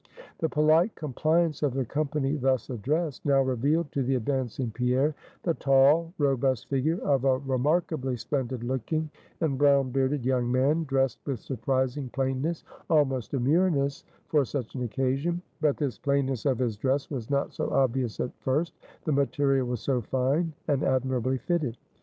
[0.39, 5.53] The polite compliance of the company thus addressed, now revealed to the advancing Pierre, the
[5.53, 9.11] tall, robust figure of a remarkably splendid looking,
[9.41, 15.39] and brown bearded young man, dressed with surprising plainness, almost demureness, for such an occasion;
[15.61, 18.73] but this plainness of his dress was not so obvious at first,
[19.05, 21.77] the material was so fine, and admirably fitted.